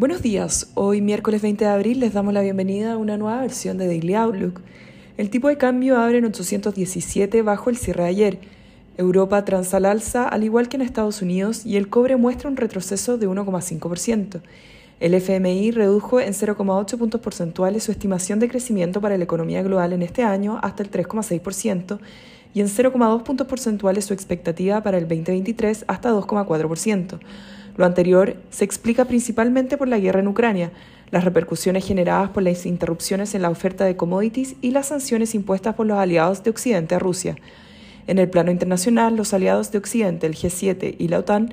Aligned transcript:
Buenos 0.00 0.22
días, 0.22 0.70
hoy 0.76 1.02
miércoles 1.02 1.42
20 1.42 1.62
de 1.62 1.70
abril 1.70 2.00
les 2.00 2.14
damos 2.14 2.32
la 2.32 2.40
bienvenida 2.40 2.94
a 2.94 2.96
una 2.96 3.18
nueva 3.18 3.42
versión 3.42 3.76
de 3.76 3.86
Daily 3.86 4.14
Outlook. 4.14 4.62
El 5.18 5.28
tipo 5.28 5.48
de 5.48 5.58
cambio 5.58 5.98
abre 5.98 6.16
en 6.16 6.24
817 6.24 7.42
bajo 7.42 7.68
el 7.68 7.76
cierre 7.76 8.04
de 8.04 8.08
ayer. 8.08 8.38
Europa 8.96 9.44
transa 9.44 9.76
al 9.76 9.84
alza 9.84 10.26
al 10.26 10.42
igual 10.42 10.70
que 10.70 10.78
en 10.78 10.80
Estados 10.80 11.20
Unidos 11.20 11.66
y 11.66 11.76
el 11.76 11.90
cobre 11.90 12.16
muestra 12.16 12.48
un 12.48 12.56
retroceso 12.56 13.18
de 13.18 13.28
1,5%. 13.28 14.40
El 15.00 15.12
FMI 15.12 15.70
redujo 15.70 16.18
en 16.18 16.32
0,8 16.32 16.96
puntos 16.96 17.20
porcentuales 17.20 17.84
su 17.84 17.92
estimación 17.92 18.38
de 18.38 18.48
crecimiento 18.48 19.02
para 19.02 19.18
la 19.18 19.24
economía 19.24 19.62
global 19.62 19.92
en 19.92 20.00
este 20.00 20.22
año 20.22 20.60
hasta 20.62 20.82
el 20.82 20.90
3,6% 20.90 21.98
y 22.54 22.62
en 22.62 22.68
0,2 22.68 23.22
puntos 23.22 23.46
porcentuales 23.46 24.06
su 24.06 24.14
expectativa 24.14 24.82
para 24.82 24.96
el 24.96 25.06
2023 25.06 25.84
hasta 25.88 26.10
2,4%. 26.10 27.18
Lo 27.76 27.84
anterior 27.84 28.36
se 28.50 28.64
explica 28.64 29.04
principalmente 29.04 29.76
por 29.76 29.88
la 29.88 29.98
guerra 29.98 30.20
en 30.20 30.28
Ucrania, 30.28 30.70
las 31.10 31.24
repercusiones 31.24 31.86
generadas 31.86 32.30
por 32.30 32.42
las 32.42 32.66
interrupciones 32.66 33.34
en 33.34 33.42
la 33.42 33.50
oferta 33.50 33.84
de 33.84 33.96
commodities 33.96 34.56
y 34.60 34.70
las 34.70 34.88
sanciones 34.88 35.34
impuestas 35.34 35.74
por 35.74 35.86
los 35.86 35.98
aliados 35.98 36.42
de 36.44 36.50
Occidente 36.50 36.94
a 36.94 36.98
Rusia. 36.98 37.36
En 38.06 38.18
el 38.18 38.28
plano 38.28 38.50
internacional, 38.50 39.16
los 39.16 39.34
aliados 39.34 39.72
de 39.72 39.78
Occidente, 39.78 40.26
el 40.26 40.34
G7 40.34 40.96
y 40.98 41.08
la 41.08 41.18
OTAN, 41.18 41.52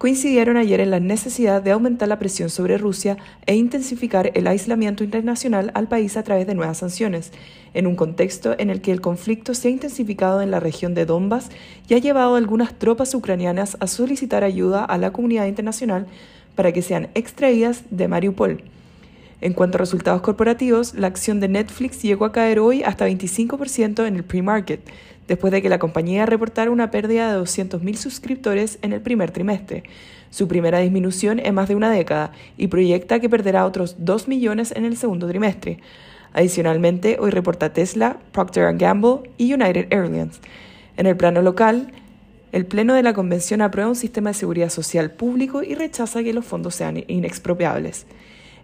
coincidieron 0.00 0.56
ayer 0.56 0.80
en 0.80 0.90
la 0.90 0.98
necesidad 0.98 1.60
de 1.60 1.72
aumentar 1.72 2.08
la 2.08 2.18
presión 2.18 2.48
sobre 2.48 2.78
Rusia 2.78 3.18
e 3.44 3.54
intensificar 3.54 4.30
el 4.32 4.46
aislamiento 4.46 5.04
internacional 5.04 5.70
al 5.74 5.88
país 5.88 6.16
a 6.16 6.22
través 6.22 6.46
de 6.46 6.54
nuevas 6.54 6.78
sanciones, 6.78 7.32
en 7.74 7.86
un 7.86 7.96
contexto 7.96 8.54
en 8.58 8.70
el 8.70 8.80
que 8.80 8.92
el 8.92 9.02
conflicto 9.02 9.52
se 9.52 9.68
ha 9.68 9.70
intensificado 9.70 10.40
en 10.40 10.50
la 10.50 10.58
región 10.58 10.94
de 10.94 11.04
Donbass 11.04 11.50
y 11.86 11.92
ha 11.92 11.98
llevado 11.98 12.34
a 12.34 12.38
algunas 12.38 12.72
tropas 12.78 13.14
ucranianas 13.14 13.76
a 13.78 13.86
solicitar 13.86 14.42
ayuda 14.42 14.86
a 14.86 14.96
la 14.96 15.12
comunidad 15.12 15.44
internacional 15.44 16.06
para 16.54 16.72
que 16.72 16.80
sean 16.80 17.10
extraídas 17.12 17.82
de 17.90 18.08
Mariupol. 18.08 18.62
En 19.40 19.54
cuanto 19.54 19.78
a 19.78 19.80
resultados 19.80 20.20
corporativos, 20.20 20.94
la 20.94 21.06
acción 21.06 21.40
de 21.40 21.48
Netflix 21.48 22.02
llegó 22.02 22.26
a 22.26 22.32
caer 22.32 22.58
hoy 22.58 22.82
hasta 22.82 23.08
25% 23.08 24.06
en 24.06 24.16
el 24.16 24.24
pre-market, 24.24 24.80
después 25.28 25.50
de 25.50 25.62
que 25.62 25.70
la 25.70 25.78
compañía 25.78 26.26
reportara 26.26 26.70
una 26.70 26.90
pérdida 26.90 27.32
de 27.32 27.40
200.000 27.40 27.94
suscriptores 27.94 28.78
en 28.82 28.92
el 28.92 29.00
primer 29.00 29.30
trimestre, 29.30 29.84
su 30.28 30.46
primera 30.46 30.80
disminución 30.80 31.38
en 31.38 31.54
más 31.54 31.68
de 31.68 31.74
una 31.74 31.90
década, 31.90 32.32
y 32.58 32.66
proyecta 32.66 33.18
que 33.18 33.30
perderá 33.30 33.64
otros 33.64 33.96
2 33.98 34.28
millones 34.28 34.72
en 34.76 34.84
el 34.84 34.98
segundo 34.98 35.26
trimestre. 35.26 35.78
Adicionalmente, 36.34 37.16
hoy 37.18 37.30
reporta 37.30 37.72
Tesla, 37.72 38.18
Procter 38.32 38.76
Gamble 38.76 39.30
y 39.38 39.54
United 39.54 39.86
Airlines. 39.90 40.40
En 40.98 41.06
el 41.06 41.16
plano 41.16 41.40
local, 41.40 41.92
el 42.52 42.66
Pleno 42.66 42.92
de 42.92 43.02
la 43.02 43.14
Convención 43.14 43.62
aprueba 43.62 43.88
un 43.88 43.96
sistema 43.96 44.30
de 44.30 44.34
seguridad 44.34 44.68
social 44.68 45.12
público 45.12 45.62
y 45.62 45.74
rechaza 45.74 46.22
que 46.22 46.34
los 46.34 46.44
fondos 46.44 46.74
sean 46.74 47.02
inexpropiables. 47.06 48.06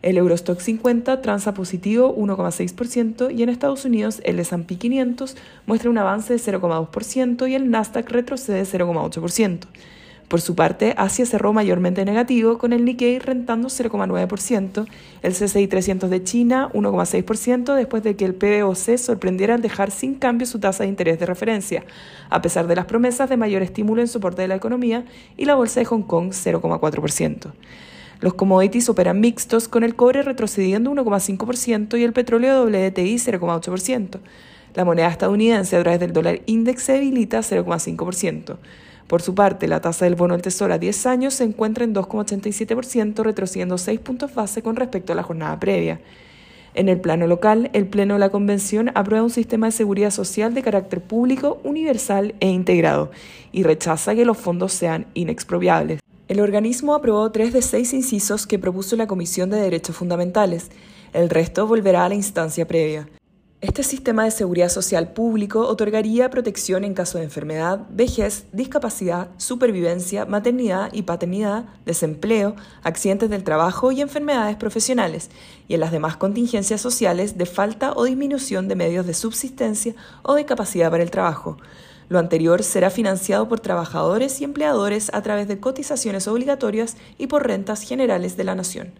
El 0.07 0.19
Eurostock 0.19 0.61
50 0.61 1.21
transa 1.21 1.53
positivo 1.53 2.15
1,6% 2.17 3.37
y 3.37 3.43
en 3.43 3.49
Estados 3.49 3.85
Unidos 3.85 4.21
el 4.23 4.39
S&P 4.39 4.77
500 4.77 5.37
muestra 5.67 5.91
un 5.91 5.99
avance 5.99 6.33
de 6.33 6.39
0,2% 6.39 7.51
y 7.51 7.57
el 7.57 7.73
Nasdaq 7.73 8.09
retrocede 8.11 8.63
0,8%. 8.63 9.67
Por 10.29 10.41
su 10.41 10.55
parte, 10.55 10.95
Asia 10.97 11.27
cerró 11.27 11.53
mayormente 11.53 12.05
negativo, 12.05 12.57
con 12.57 12.73
el 12.73 12.85
Nikkei 12.85 13.19
rentando 13.19 13.67
0,9%, 13.67 14.87
el 15.23 15.33
CCI 15.33 15.67
300 15.67 16.09
de 16.09 16.23
China 16.23 16.71
1,6%, 16.73 17.75
después 17.75 18.05
de 18.05 18.15
que 18.15 18.27
el 18.27 18.37
PBOC 18.37 18.99
sorprendiera 18.99 19.55
al 19.55 19.61
dejar 19.61 19.91
sin 19.91 20.15
cambio 20.15 20.47
su 20.47 20.61
tasa 20.61 20.85
de 20.85 20.89
interés 20.89 21.19
de 21.19 21.27
referencia, 21.27 21.85
a 22.31 22.41
pesar 22.43 22.69
de 22.69 22.77
las 22.77 22.85
promesas 22.85 23.29
de 23.29 23.37
mayor 23.37 23.63
estímulo 23.63 24.03
en 24.03 24.09
soporte 24.09 24.43
de 24.43 24.49
la 24.49 24.55
economía, 24.55 25.05
y 25.37 25.47
la 25.47 25.57
bolsa 25.57 25.81
de 25.81 25.87
Hong 25.87 26.03
Kong 26.03 26.31
0,4%. 26.31 27.51
Los 28.21 28.35
commodities 28.35 28.89
operan 28.89 29.21
mixtos, 29.21 29.69
con 29.69 29.85
el 29.85 29.95
cobre 29.95 30.23
retrocediendo 30.23 30.91
1,5% 30.91 31.99
y 31.99 32.03
el 32.03 32.13
petróleo 32.13 32.65
WTI 32.65 33.17
0,8%. 33.17 34.21
La 34.75 34.85
moneda 34.85 35.09
estadounidense 35.09 35.77
a 35.77 35.83
través 35.83 36.01
del 36.01 36.13
dólar 36.13 36.41
index 36.47 36.83
se 36.83 36.93
debilita 36.93 37.41
0,5%. 37.41 38.57
Por 39.07 39.23
su 39.23 39.35
parte, 39.35 39.69
la 39.69 39.81
tasa 39.81 40.05
del 40.05 40.17
bono 40.17 40.35
del 40.35 40.43
Tesoro 40.43 40.75
a 40.75 40.79
10 40.79 41.07
años 41.07 41.35
se 41.35 41.45
encuentra 41.45 41.85
en 41.85 41.95
2,87%, 41.95 43.23
retrocediendo 43.23 43.79
6 43.79 44.01
puntos 44.01 44.35
base 44.35 44.63
con 44.63 44.77
respecto 44.77 45.13
a 45.13 45.17
la 45.17 45.23
jornada 45.23 45.61
previa. 45.61 46.01
En 46.75 46.89
el 46.89 47.01
plano 47.01 47.27
local, 47.27 47.71
el 47.73 47.87
Pleno 47.87 48.15
de 48.15 48.21
la 48.21 48.29
Convención 48.29 48.91
aprueba 48.95 49.25
un 49.25 49.31
sistema 49.31 49.67
de 49.67 49.73
seguridad 49.73 50.11
social 50.11 50.53
de 50.53 50.63
carácter 50.63 51.01
público, 51.01 51.59
universal 51.65 52.35
e 52.41 52.51
integrado 52.51 53.11
y 53.53 53.63
rechaza 53.63 54.15
que 54.15 54.27
los 54.27 54.37
fondos 54.37 54.73
sean 54.73 55.07
inexpropiables. 55.15 56.01
El 56.29 56.41
organismo 56.41 56.97
aprobó 56.97 57.31
tres 57.31 57.53
de 57.53 57.63
seis 57.63 57.95
incisos 57.95 58.49
que 58.49 58.59
propuso 58.59 58.97
la 58.97 59.07
Comisión 59.07 59.49
de 59.49 59.61
Derechos 59.61 59.95
Fundamentales. 59.95 60.71
El 61.13 61.31
resto 61.31 61.69
volverá 61.69 62.05
a 62.05 62.09
la 62.09 62.17
instancia 62.17 62.67
previa. 62.67 63.09
Este 63.61 63.85
sistema 63.85 64.25
de 64.25 64.33
seguridad 64.33 64.69
social 64.69 65.13
público 65.13 65.61
otorgaría 65.61 66.29
protección 66.29 66.83
en 66.83 66.95
caso 66.95 67.19
de 67.19 67.25
enfermedad, 67.25 67.87
vejez, 67.91 68.47
discapacidad, 68.53 69.29
supervivencia, 69.37 70.25
maternidad 70.25 70.93
y 70.93 71.03
paternidad, 71.03 71.67
desempleo, 71.85 72.57
accidentes 72.83 73.31
del 73.31 73.45
trabajo 73.45 73.93
y 73.93 74.01
enfermedades 74.01 74.57
profesionales, 74.57 75.31
y 75.69 75.75
en 75.75 75.81
las 75.81 75.93
demás 75.93 76.17
contingencias 76.17 76.81
sociales 76.81 77.39
de 77.39 77.47
falta 77.47 77.93
o 77.93 78.03
disminución 78.03 78.67
de 78.67 78.75
medios 78.75 79.07
de 79.07 79.15
subsistencia 79.15 79.95
o 80.23 80.35
de 80.35 80.45
capacidad 80.45 80.91
para 80.91 81.05
el 81.05 81.13
trabajo. 81.13 81.57
Lo 82.09 82.21
anterior 82.21 82.63
será 82.63 82.91
financiado 82.91 83.49
por 83.49 83.59
trabajadores 83.59 84.41
y 84.41 84.45
empleadores 84.45 85.11
a 85.13 85.23
través 85.23 85.49
de 85.49 85.59
cotizaciones 85.59 86.29
obligatorias 86.29 86.97
y 87.19 87.27
por 87.27 87.47
rentas 87.47 87.83
generales 87.83 88.37
de 88.37 88.45
la 88.45 88.55
nación. 88.55 88.93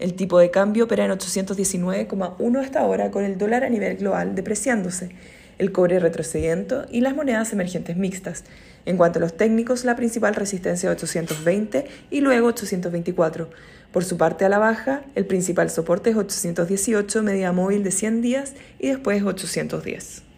El 0.00 0.14
tipo 0.14 0.40
de 0.40 0.50
cambio 0.50 0.84
opera 0.84 1.04
en 1.04 1.12
819,1 1.12 2.60
hasta 2.60 2.80
ahora 2.80 3.12
con 3.12 3.24
el 3.24 3.38
dólar 3.38 3.62
a 3.62 3.68
nivel 3.68 3.96
global 3.96 4.34
depreciándose, 4.34 5.10
el 5.58 5.70
cobre 5.70 6.00
retrocediendo 6.00 6.86
y 6.90 7.02
las 7.02 7.14
monedas 7.14 7.52
emergentes 7.52 7.96
mixtas. 7.96 8.42
En 8.84 8.96
cuanto 8.96 9.20
a 9.20 9.22
los 9.22 9.36
técnicos, 9.36 9.84
la 9.84 9.94
principal 9.94 10.34
resistencia 10.34 10.90
es 10.90 10.96
820 10.96 11.86
y 12.10 12.20
luego 12.20 12.48
824. 12.48 13.48
Por 13.92 14.04
su 14.04 14.16
parte 14.16 14.44
a 14.44 14.48
la 14.48 14.58
baja, 14.58 15.02
el 15.14 15.26
principal 15.26 15.70
soporte 15.70 16.10
es 16.10 16.16
818, 16.16 17.22
media 17.22 17.52
móvil 17.52 17.84
de 17.84 17.92
100 17.92 18.22
días 18.22 18.54
y 18.80 18.88
después 18.88 19.22
810. 19.22 20.33